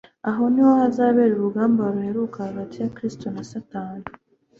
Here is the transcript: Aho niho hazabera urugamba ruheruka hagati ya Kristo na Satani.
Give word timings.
Aho 0.29 0.43
niho 0.51 0.71
hazabera 0.81 1.33
urugamba 1.35 1.81
ruheruka 1.93 2.37
hagati 2.47 2.75
ya 2.81 2.91
Kristo 2.95 3.25
na 3.35 3.43
Satani. 3.51 4.07